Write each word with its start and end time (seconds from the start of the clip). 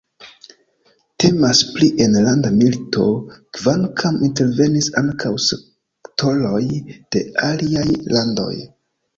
Temas 1.23 1.59
pri 1.73 1.89
enlanda 2.05 2.51
milito, 2.61 3.05
kvankam 3.59 4.17
intervenis 4.29 4.89
ankaŭ 5.03 5.35
sektoroj 5.51 6.65
de 6.95 7.23
aliaj 7.53 7.89
landoj. 8.17 8.53